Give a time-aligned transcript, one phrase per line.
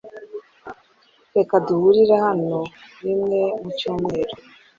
[1.35, 2.59] Reka duhurire hano
[3.05, 4.33] rimwe mu cyumweru.